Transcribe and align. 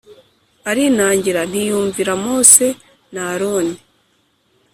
arinangira 0.69 1.41
ntiyumvira 1.51 2.13
Mose 2.25 2.65
na 3.13 3.21
Aroni 3.33 3.77